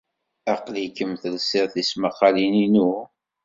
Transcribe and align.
Aql-ikem 0.53 1.11
telsid 1.21 1.69
tismaqqalin-inu? 1.73 2.91